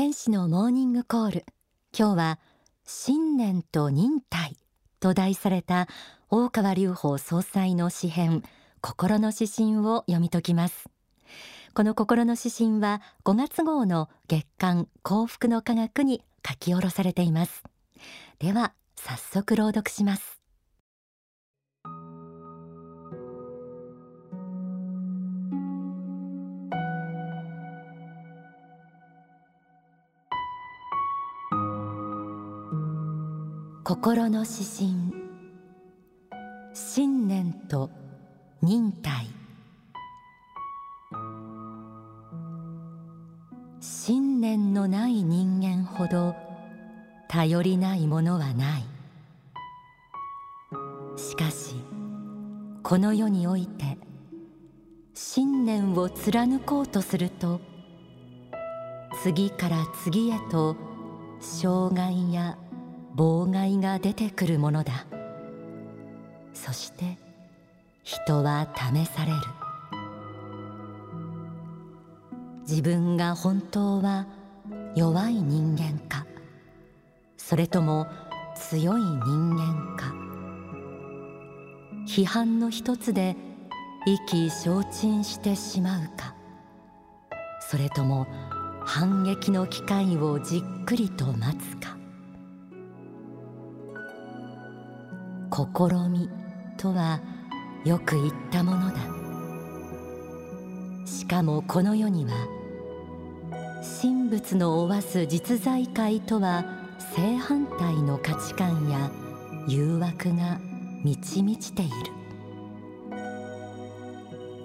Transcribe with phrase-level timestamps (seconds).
[0.00, 1.44] 天使のモーニングコール。
[1.92, 2.38] 今日は
[2.84, 4.56] 新年と忍耐
[5.00, 5.88] と題された
[6.30, 8.44] 大川隆法総裁の詩編
[8.80, 10.88] 心の指針を読み解きます。
[11.74, 17.64] この心の指針は5月号の月刊幸福の科学に書き下ろされています。
[18.38, 20.37] では早速朗読します。
[34.00, 34.30] 心。
[34.30, 35.12] の指針
[36.72, 37.90] 信念と
[38.62, 39.26] 忍耐。
[43.80, 46.36] 信念のない人間ほど
[47.28, 48.84] 頼りないものはない。
[51.16, 51.74] しかし
[52.84, 53.98] この世において
[55.14, 57.60] 信念を貫こうとすると
[59.24, 60.76] 次から次へと
[61.40, 62.56] 障害や
[63.18, 65.04] 妨害が出てくるものだ。
[66.54, 67.18] そして
[68.04, 69.38] 人は試される。
[72.60, 74.28] 自分が本当は
[74.94, 76.26] 弱い人間か。
[77.36, 78.06] それとも
[78.54, 80.14] 強い人間か。
[82.06, 83.34] 批判の一つで
[84.06, 86.36] 意気消沈してしまうか。
[87.58, 88.28] それとも
[88.84, 91.97] 反撃の機会をじっくりと待つか。
[95.66, 96.28] 試み
[96.76, 97.20] とは
[97.84, 98.96] よく言ったものだ。
[101.06, 102.32] しかもこの世には
[104.00, 106.64] 神仏の負わす実在界とは
[107.14, 109.10] 正反対の価値観や
[109.66, 110.58] 誘惑が
[111.02, 111.92] 満ち満ちている。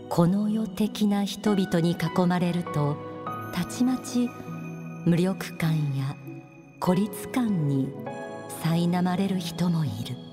[0.09, 2.97] この世的な人々に囲まれると
[3.51, 4.29] たちまち
[5.05, 6.15] 無力感や
[6.79, 7.89] 孤立感に
[8.63, 10.32] 苛まれる人もいる。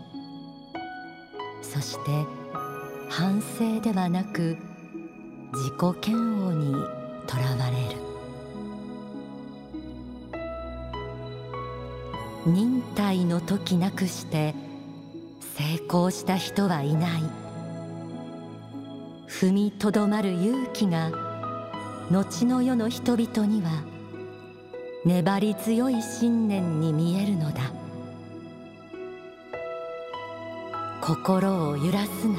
[1.73, 2.27] そして
[3.09, 4.57] 反省ではなく
[5.53, 6.75] 自己嫌悪に
[7.29, 8.01] とらわれる。
[12.47, 14.55] 忍耐の時なくして
[15.57, 17.23] 成功した人はいない。
[19.29, 21.13] 踏みとどまる勇気が
[22.11, 23.85] 後の世の人々には
[25.05, 27.80] 粘り強い信念に見えるのだ。
[31.01, 32.37] 心を揺らすな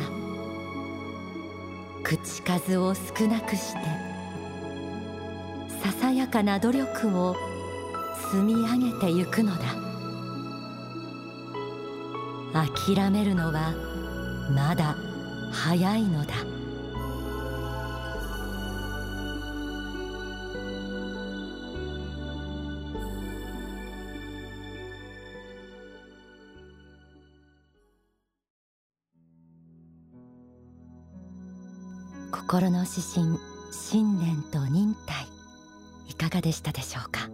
[2.03, 3.79] 口数を少なくして
[5.83, 7.35] ささやかな努力を
[8.31, 9.81] 積み上げてゆくのだ。
[12.53, 13.73] 諦めるのは
[14.53, 14.95] まだ
[15.51, 16.60] 早いのだ。
[32.31, 33.39] 心の指針
[33.71, 35.27] 信念と忍耐
[36.07, 37.29] いかがでしたでしょうか？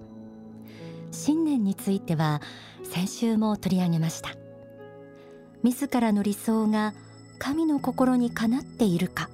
[1.11, 2.41] 信念については
[2.83, 4.31] 先週も取り上げました。
[5.63, 6.93] 自らの理想が
[7.39, 9.29] 神の心にかなっているか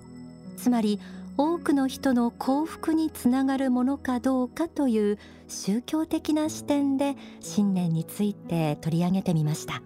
[0.58, 1.00] つまり
[1.38, 9.82] 多くの人の幸福につながるものかどうかという宗教的な視点で信念について取り上げてみました。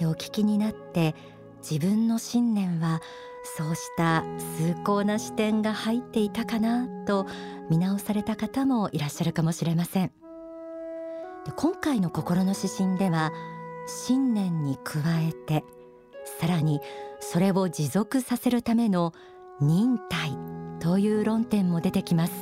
[0.00, 1.14] お聞きになって
[1.60, 3.00] 自分の信念は
[3.42, 4.22] そうした
[4.58, 7.26] 崇高な視点が入っていたかなと
[7.70, 10.12] 見直された方もいらっしゃるかもしれません。
[11.46, 13.32] で今回の心の指針では
[13.86, 15.64] 信念に加えて
[16.38, 16.80] さらに
[17.18, 19.12] それを持続させるための
[19.60, 20.36] 忍耐
[20.80, 22.32] という論点も出てきます。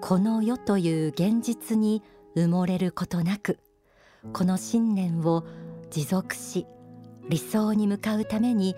[0.00, 2.02] この世という現実に
[2.34, 3.58] 埋もれることなく
[4.32, 5.44] この信念を
[5.90, 6.66] 持続し
[7.28, 8.74] 理想に向かうために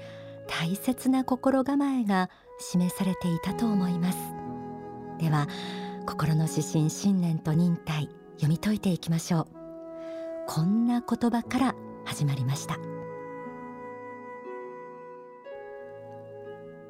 [0.48, 4.18] 大切な心構えが示されていたと思います。
[5.18, 5.46] では
[6.06, 9.46] 心の指針信念と忍耐読み解いていきましょう。
[10.46, 11.74] こんな言葉から
[12.04, 12.76] 始まりました。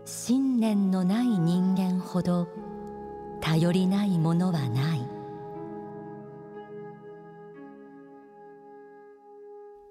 [0.05, 2.49] 信念のない人間ほど
[3.41, 5.09] 頼りないものはない。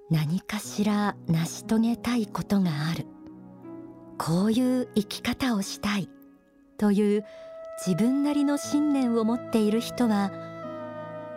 [0.09, 3.05] 何かしら成し遂げたいことがある。
[4.23, 6.07] こういう生き方をしたい
[6.77, 7.25] という
[7.83, 10.31] 自分なりの信念を持っている人は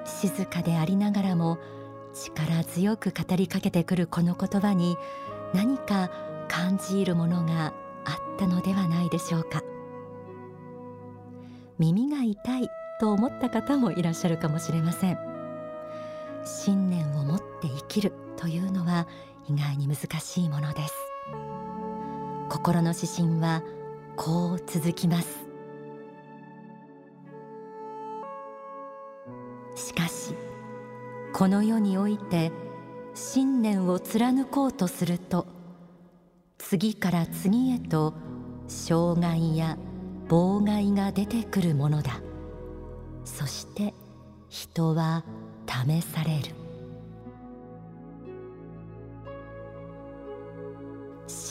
[0.05, 1.57] 静かでありながらも
[2.13, 4.99] 力強く語りかけてくるこの言葉に
[5.55, 6.11] 何か
[6.47, 7.73] 感じるものが
[8.05, 9.63] あったのではないでしょうか。
[11.79, 12.69] 耳が痛い
[13.01, 15.19] と思った方もいらっしゃるかもしれません。
[16.45, 19.09] 信念を持って生きるというのは
[19.49, 21.04] 意外に難しいものです。
[22.55, 23.65] 心の指針は
[24.15, 25.45] こう続きます。
[29.75, 30.37] しかし
[31.33, 32.53] この世において
[33.13, 35.49] 信念を貫こうとすると
[36.59, 38.15] 次から次へと
[38.69, 39.77] 障害や
[40.29, 42.21] 妨害が出てくるものだ。
[43.25, 43.95] そして
[44.49, 45.25] 人は
[45.67, 46.64] 試される。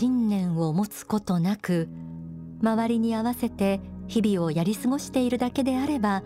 [0.04, 1.88] 信念を持つことなく
[2.62, 3.80] 周りに合わせて
[4.10, 6.24] 日々をやり過ごしているだけであれば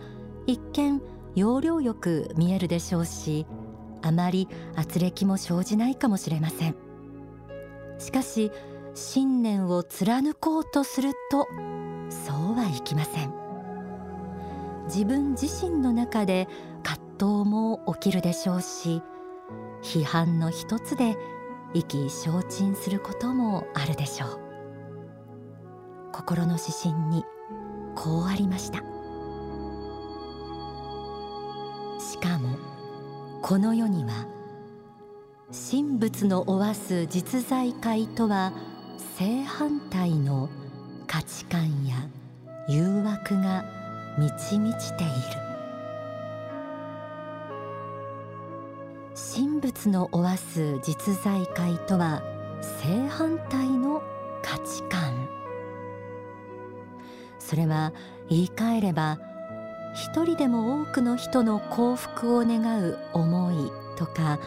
[0.48, 1.00] 一見
[1.36, 3.46] 要領よく見えるでしょうし
[4.02, 6.74] あまり圧力も生じないかもしれません。
[8.00, 8.50] しかし
[8.94, 11.46] 信念を貫こうとすると
[12.10, 13.32] そうはいきません。
[14.86, 16.48] 自分自身の中で
[16.82, 19.02] 葛藤も起きるでしょうし
[19.84, 21.16] 批判の一つで
[21.74, 24.38] 意気消沈することもあるでしょう。
[26.12, 27.24] 心の指針に
[27.94, 28.78] こうありました。
[32.00, 32.56] しかも
[33.42, 34.26] この世には
[35.50, 38.52] 神仏のおわす実在界とは
[39.16, 40.48] 正反対の
[41.06, 41.96] 価値観や
[42.68, 43.64] 誘惑が
[44.18, 45.47] 満ち満ちている。
[49.38, 52.24] 神仏のおわす実在界とは
[52.82, 54.02] 正反対の
[54.42, 55.28] 価値観。
[57.38, 57.92] それは
[58.28, 59.20] 言い換えれば
[59.94, 64.40] 一人でも多くの人の幸福を願う思いとか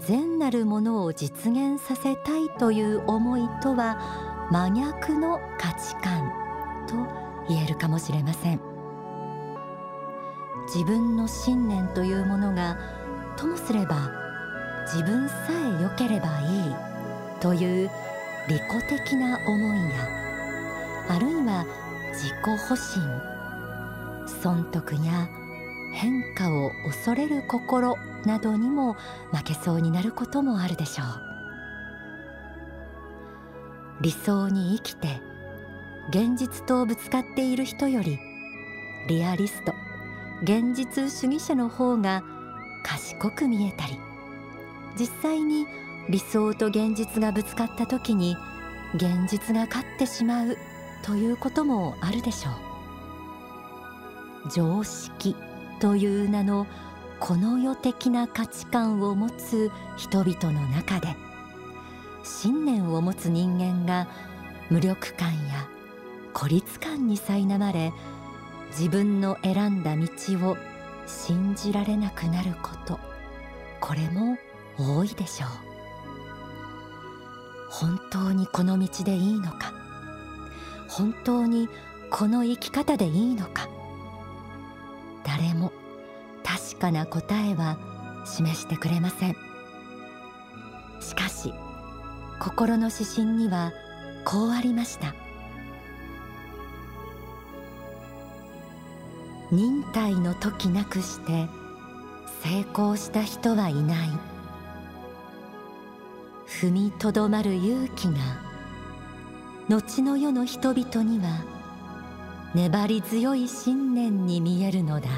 [0.00, 6.30] 善なるものを実現させたいという思いとは真逆の価値観
[6.86, 6.96] と
[7.48, 8.60] 言えるかもしれません。
[10.66, 12.76] 自分の信念というものが
[13.38, 14.23] ともすれば
[14.86, 16.74] 自分さえ良ければいい
[17.40, 17.90] という
[18.48, 20.08] 利己的な思いや
[21.08, 21.64] あるいは
[22.12, 25.28] 自己保身損得や
[25.92, 28.94] 変化を恐れる心などにも
[29.32, 31.06] 負けそうになることもあるでしょう。
[34.00, 35.20] 理想に生きて
[36.10, 38.18] 現実とぶつかっている人より
[39.08, 39.72] リアリスト
[40.42, 42.22] 現実主義者の方が
[42.82, 43.98] 賢く見えたり
[44.98, 45.66] 実際に
[46.08, 48.36] 理想と現実がぶつかった時に
[48.94, 50.56] 現実が勝ってしまう
[51.02, 54.50] ということもあるでしょう。
[54.50, 55.34] 常識
[55.80, 56.66] という名の
[57.18, 61.16] この世的な価値観を持つ人々の中で
[62.22, 64.06] 信念を持つ人間が
[64.70, 65.66] 無力感や
[66.32, 67.92] 孤立感に苛まれ
[68.68, 70.06] 自分の選んだ道
[70.50, 70.56] を
[71.06, 72.98] 信じられなくなること。
[73.80, 74.36] これも
[74.78, 75.50] 多いでしょう。
[77.70, 79.72] 本当にこの道でいいのか？
[80.88, 81.68] 本当に
[82.10, 83.68] この生き方でいいのか？
[85.24, 85.72] 誰も
[86.44, 87.78] 確かな答えは
[88.26, 89.36] 示してくれません。
[91.00, 91.52] しかし
[92.40, 93.72] 心の指針には
[94.24, 95.14] こうありました。
[99.50, 101.48] 忍耐の時なくして
[102.42, 104.08] 成功した人はいない。
[106.46, 108.14] 踏みとどまる勇気が
[109.68, 111.44] 後の世の人々には
[112.54, 115.08] 粘り強い信念に見えるのだ。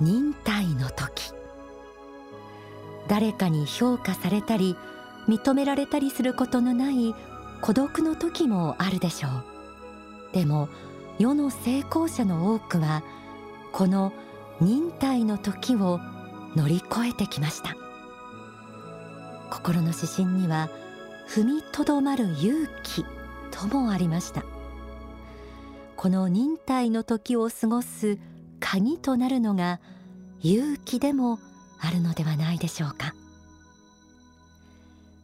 [0.00, 1.32] 忍耐の時。
[3.06, 4.76] 誰かに評価されたり
[5.28, 7.14] 認められたりすることのない
[7.60, 9.44] 孤独の時もあるでしょう。
[10.32, 10.68] でも
[11.18, 13.04] 世の成功者の多くは
[13.72, 14.12] この
[14.60, 16.00] 忍耐の時を
[16.56, 17.76] 乗り越えてきました。
[19.50, 20.70] 心の指針には
[21.28, 23.04] 踏みとどまる勇気
[23.50, 24.44] ともありました。
[25.96, 28.18] この忍耐の時を過ごす
[28.60, 29.80] 鍵となるのが
[30.42, 31.38] 勇気でも
[31.80, 33.14] あるのではないでしょうか。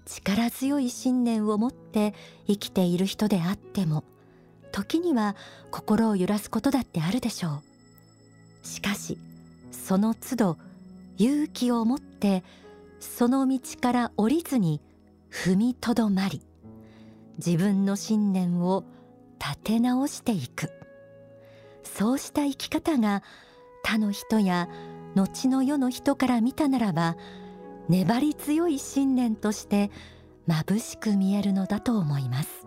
[0.06, 2.14] 力強い信念を持って
[2.46, 4.02] 生きている人であっても
[4.72, 5.36] 時には
[5.70, 7.62] 心を揺らすことだってあるでしょ
[8.62, 8.66] う。
[8.66, 9.18] しかし
[9.70, 10.56] その都度
[11.20, 12.42] 勇気を持って
[12.98, 14.80] その道から降りずに
[15.30, 16.40] 踏みとどまり
[17.36, 18.84] 自分の信念を
[19.38, 20.70] 立て直していく。
[21.82, 23.22] そうした生き方が
[23.84, 24.70] 他の人や
[25.14, 27.16] 後の世の人から見たならば
[27.90, 29.90] 粘り強い信念として
[30.48, 32.66] 眩しく見えるのだと思います。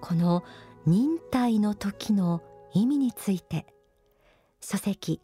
[0.00, 0.42] この
[0.84, 2.42] 忍耐の時の
[2.74, 3.66] 意味について
[4.60, 5.20] 書籍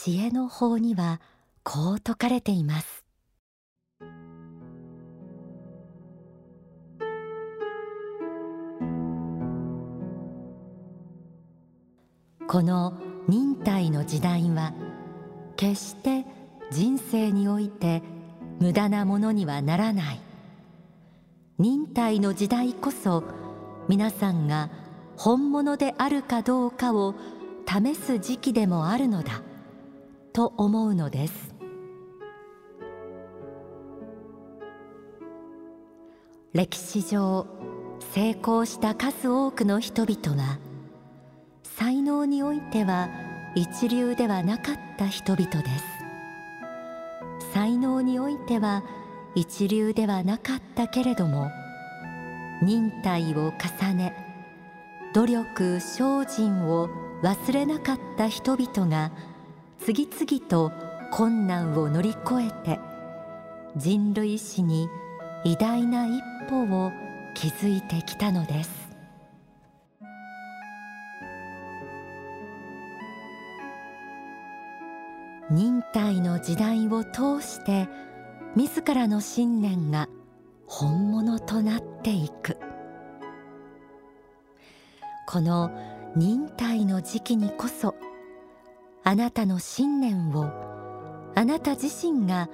[0.00, 1.20] 知恵の法には
[1.64, 3.04] こう説かれています。
[12.46, 14.72] この忍耐の時代は
[15.56, 16.24] 決して
[16.70, 18.00] 人生において
[18.60, 20.20] 無駄なものにはならない。
[21.58, 23.24] 忍耐の時代こそ
[23.88, 24.70] 皆さんが
[25.16, 27.16] 本物であるかどうかを
[27.66, 29.47] 試す時期でもあるのだ。
[30.38, 31.52] と思うのです。
[36.52, 37.48] 歴史上
[38.14, 40.60] 成功した数多くの人々は
[41.64, 43.08] 才能においては
[43.56, 45.84] 一流ではなかった人々です。
[47.52, 48.84] 才能においては
[49.34, 51.50] 一流ではなかったけれども
[52.62, 53.52] 忍耐を
[53.82, 54.14] 重ね
[55.14, 56.88] 努力精進を
[57.24, 59.10] 忘れなかった人々が
[59.80, 60.72] 次々と
[61.10, 62.80] 困難を乗り越えて
[63.76, 64.88] 人類史に
[65.44, 66.92] 偉大な一歩を
[67.34, 68.88] 築いてきたのです。
[75.50, 77.88] 忍耐の時代を通して
[78.54, 80.08] 自らの信念が
[80.66, 82.58] 本物となっていく。
[85.26, 85.70] この
[86.16, 87.94] 忍耐の時期にこそ
[89.08, 90.52] あなたの信念を
[91.34, 92.50] あなた自身が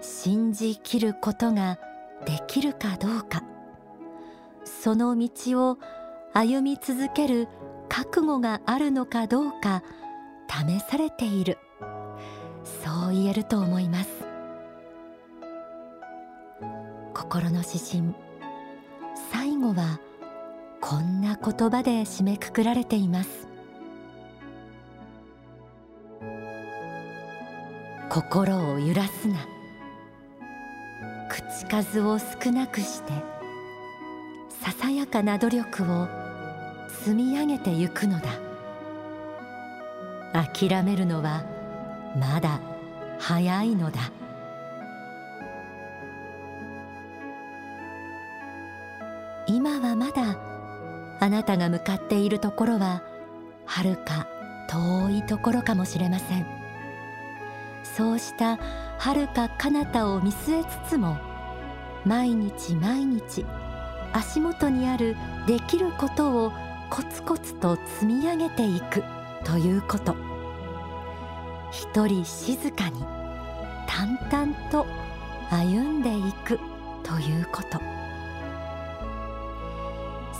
[0.00, 1.78] 信じきることが
[2.24, 3.42] できるかどうか。
[4.64, 5.28] その道
[5.68, 5.78] を
[6.32, 7.46] 歩み続ける
[7.90, 9.82] 覚悟があるのかどうか
[10.48, 11.58] 試されている。
[12.64, 14.10] そう言えると思います。
[17.12, 18.14] 心の指針。
[19.30, 20.00] 最後は
[20.80, 23.47] こんな言葉で締めくくられています。
[28.10, 29.46] 心を揺らすな。
[31.28, 33.12] 口数を少なくして
[34.62, 36.08] ささやかな努力を
[37.04, 38.28] 積み上げてゆくのだ。
[40.32, 41.44] 諦めるのは
[42.18, 42.60] まだ
[43.18, 44.00] 早いのだ。
[49.46, 50.38] 今はまだ
[51.20, 53.02] あなたが向かっているところは
[53.64, 54.26] はるか
[54.68, 56.57] 遠いところかもしれません。
[57.98, 58.56] そうした
[58.98, 61.18] はるか彼方を見据えつつも
[62.04, 63.44] 毎日毎日
[64.12, 65.16] 足元にある
[65.48, 66.52] できることを
[66.90, 69.02] コツコツと積み上げていく
[69.44, 70.14] ということ。
[71.72, 73.00] 一人静かに
[73.88, 74.86] 淡々と
[75.50, 76.60] 歩んでいく
[77.02, 77.80] ということ。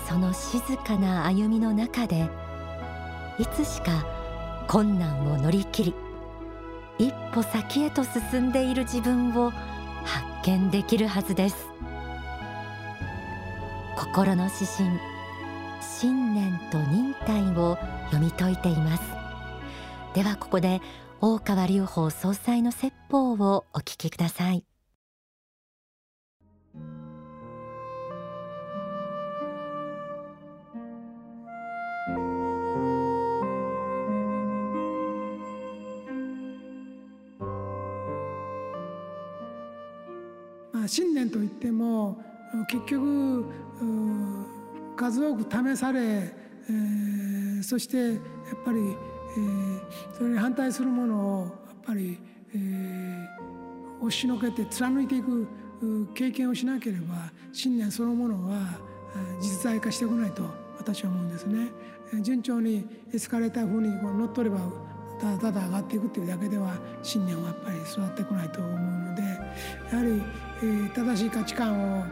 [0.07, 2.31] その静かな歩みの中で
[3.37, 4.07] いつしか
[4.69, 6.08] 困難を乗り切り
[7.33, 11.69] 歩先へと進んでいる自分を発見できるはずです。
[13.97, 14.89] 心の指針
[15.81, 17.77] 信念と忍耐を
[18.11, 19.03] 読み解いています。
[20.15, 20.81] ではここで
[21.21, 24.68] 大川隆法総裁の説法をお聞きください。
[40.89, 42.21] 信念といっても
[42.69, 43.45] 結局
[44.97, 46.35] 数多く試され、
[47.63, 48.19] そしてやっ
[48.65, 49.81] ぱり、えー、
[50.17, 52.19] それに反対するものをやっぱり、
[54.01, 55.47] 押しのけて貫いていく
[56.15, 58.79] 経験をしなければ信念そのものは
[59.41, 60.43] 実在化してこないと
[60.79, 61.69] 私は思うんですね。
[62.23, 64.61] 順調にエスカレーター風に乗っ取れば
[65.21, 70.23] ただただ上がっていくっていうだけでは信念はやっぱり育ってこないと思うのでやはり、
[70.95, 72.05] 正しい価値観を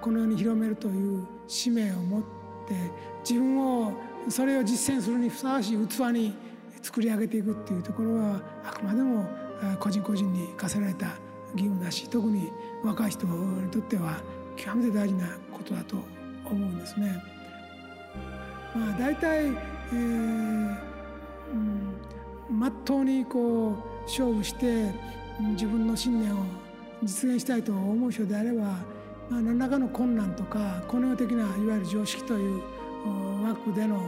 [0.00, 2.74] この世に広めるという使命を持って
[3.28, 3.92] 自分を
[4.28, 6.34] それを実践するにふさわしい器に
[6.82, 9.26] 作り上げていくっていうところはあくまでも
[9.78, 11.06] 個人個人に課せられた
[11.52, 12.50] 義務だし特に
[12.82, 14.22] 若い人にとっては
[14.56, 15.96] 極めて大事なことだと
[16.44, 17.22] 思うんですね。
[18.74, 20.90] まあ、大体、えー
[21.52, 22.00] うん
[22.50, 24.92] まっとうにこう勝負して
[25.52, 26.44] 自分の信念を
[27.02, 28.62] 実現したいと思う人であれば、
[29.30, 32.62] まあ、何らかの困難とかこの世的ないわゆる常識という
[33.42, 34.00] 枠での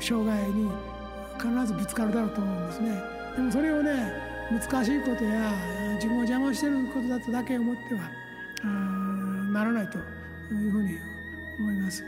[0.00, 0.70] 障害に
[1.38, 3.02] 必ずぶつかるだろうと思うんですね。
[3.36, 4.12] でもそれをね
[4.50, 5.52] 難しいことや
[5.94, 8.00] 自分を邪魔していることだとだけ思っては
[9.52, 10.98] ならないというふうに
[11.58, 12.04] 思います。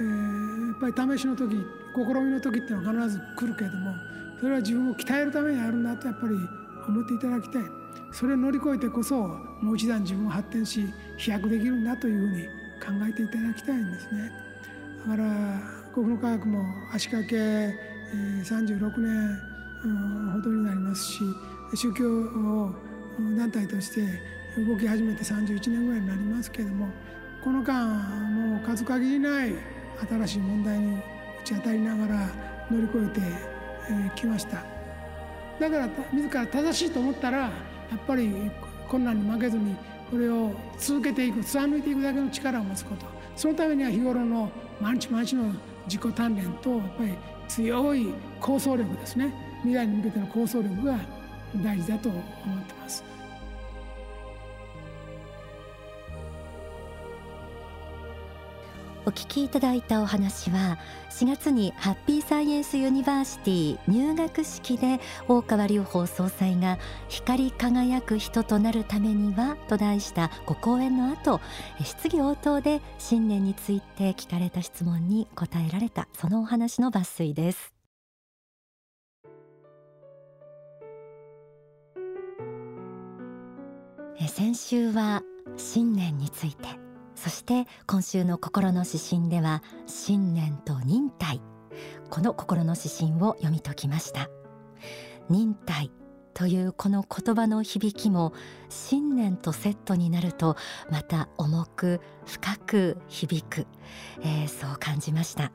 [0.00, 1.54] えー、やっぱり試しの時
[1.94, 3.94] 試みの時っていうのは必ず来るけれども
[4.40, 6.34] それは自分を鍛えるためにあるんだとやっぱり
[6.88, 7.62] 思っていただきたい
[8.12, 9.16] それを乗り越えてこそ
[9.60, 10.86] もう一段自分を発展し
[11.16, 14.30] 飛躍できるんだというふうに考えていただきたいんですね。
[15.06, 15.60] だから
[15.92, 17.36] 国の科学も足掛け
[18.42, 21.20] 36年ほどになりますし
[21.74, 22.04] 宗教
[23.36, 24.00] 団体として
[24.56, 26.88] 動き始めて31年ぐらいになりますけれども
[27.42, 29.54] この間もう数限りない
[30.08, 31.00] 新しい問題に打
[31.44, 32.28] ち当たりながら
[32.70, 34.64] 乗り越えてきました。
[35.60, 37.52] だから自ら正しいと思ったら
[37.90, 38.30] やっぱり
[38.88, 39.74] 困難に負けずに
[40.10, 44.50] これを続けていく貫いていくだけの力を持つことそのためには日頃の
[44.80, 45.52] 毎日毎日の
[45.86, 47.14] 自己鍛錬とやっぱり
[47.48, 50.98] 強い構想力ですね未来に向けての構想力が
[51.62, 52.22] 大事だと思っ
[52.64, 53.13] てます。
[59.06, 60.78] お聞きいただいたお話は
[61.10, 71.40] 4月にハッピーサイエンスユニバーシティ入学式で大川隆法総裁が光り輝く人となるためにはと題したご講演の後
[71.82, 77.74] 質疑応答で信念について聞かれた質問に答えられたそのお話の抜粋です。
[84.26, 85.22] 先週は
[85.56, 86.93] 信念について。
[87.14, 91.40] そして今週の心の指針では信念と忍耐。
[92.10, 94.28] この心の指針を読み解きました。
[95.28, 95.90] 忍耐
[96.34, 98.32] というこの言葉の響きも
[98.68, 100.56] 信念とセットになると
[100.90, 103.66] また重く深く響く、
[104.22, 105.52] えー、そう感じました、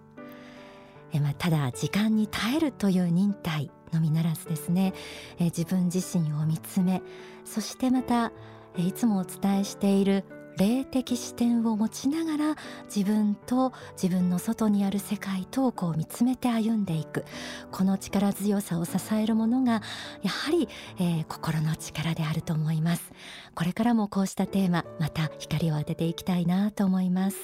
[1.11, 4.93] えまあ、ただ時間に耐えるという忍耐のみならずですね、
[5.39, 7.01] え自分自身を見つめ
[7.43, 8.31] そしてまた、
[8.77, 10.23] えいつもお伝えしている
[10.59, 12.55] 霊的視点を持ちながら
[12.93, 17.23] 自分と自分の外にある世界とこう見つめて歩んでいく。
[17.71, 19.81] この力強さを支えるものが
[20.21, 20.67] やはり、
[20.99, 23.13] えー、心の力であると思います。
[23.55, 27.37] これからもこうしたテーマまた光を当てていきたいなと思います。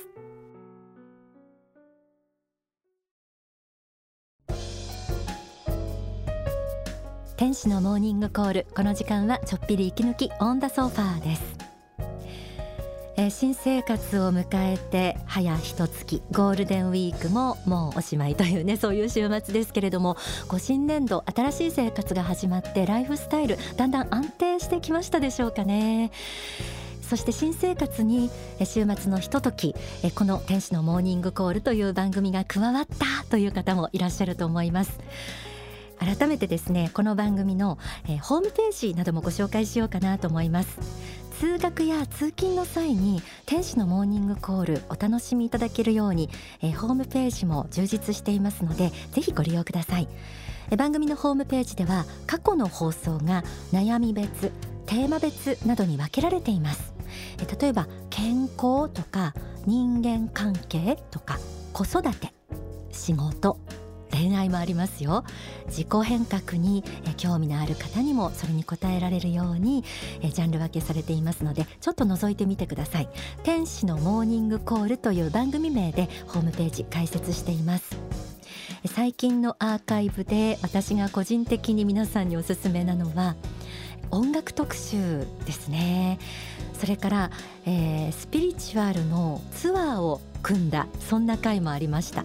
[7.38, 8.67] 天使のモーニングコール。
[8.75, 11.64] この時間はちょっぴり息抜きオンダソファーです。
[13.17, 26.12] えー、新生活を迎えて早一月ゴールデンウィークももうおしまいというね そういう週末ですけれどもご新年度新しい生活が始まってライフスタイルだんだん安定してきましたでしょうかね。
[27.01, 28.32] そして新生活に
[28.63, 29.75] 週末のひととき
[30.15, 34.99] この天使のモーニングコールという番組が加わったという方もいらっしゃると思います
[35.99, 37.78] 改めてですねこの番組の
[38.23, 40.80] ホームページなどもご紹介しようかなと思います
[41.39, 46.30] 通学や通勤の際に天使のモーニングコールお楽しみいただけるように、
[46.62, 50.08] え、ホームページも充実していますのでぜひご利用ください、
[50.71, 53.43] え、番組のホームページでは過去の放送が
[53.74, 54.52] 悩み別
[54.86, 56.93] テーマ別などに分けられています、
[57.41, 59.34] え、例えば健康とか
[59.65, 61.38] 人間関係とか
[61.74, 62.34] 子育て
[62.91, 63.60] 仕事。
[64.15, 65.23] 恋愛もありますよ。
[65.67, 66.84] 自己変革に
[67.17, 69.84] 興味のある方にもそれに応えられるように
[70.21, 73.10] ジャンル分けされていますのでちょっと覗いてみてください。
[73.43, 77.97] 天使のモーニングコールという番組名でホームページ開設しています。
[78.88, 83.36] 最近のアーカイブで私が個人的に皆さんにおすすめなのは
[84.12, 86.19] 音楽特集ですね。
[86.73, 87.32] それから、
[87.65, 92.23] えー、スピリチュアルのツアーを組んだそんな回もありました。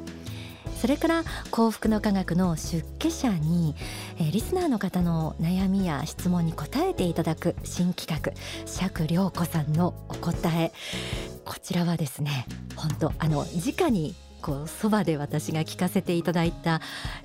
[0.80, 3.74] それから幸福の科学の出家者に、
[4.18, 8.32] えー、リスナーの方の悩みや質問に答えていただく新企画
[8.64, 10.72] 釈良子さんのお答え。
[11.44, 16.80] こちらはですね本当あの直にこうそばで私が聞かせていただいた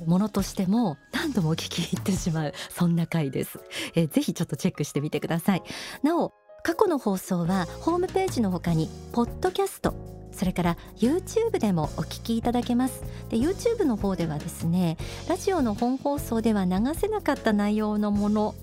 [0.05, 3.59] ものとしても何度も聞き入ってしまうそんな回です、
[3.93, 5.63] えー、ぜひちょっとチェックしてみてください。
[6.03, 14.97] なお過去の放送はホームページのほかにポッドキャストそれから YouTube でもお聞きいただけますで YouTube の方ではですね
[15.29, 18.55] ラジオの本放送では流せなかった内容のもの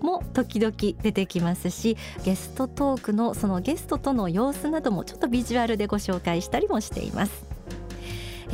[0.00, 7.52] も時々出てきますしゲストトークのそのゲストとの様子などもちょっとビジュアルでご紹介したりもしています。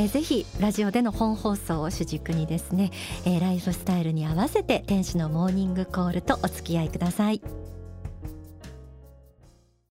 [0.01, 2.93] えぜひラジオでの本放送を主軸にですね、
[3.25, 7.68] えー、ライフスタイルに合わせて天使のモーニングコールとお付き合いください。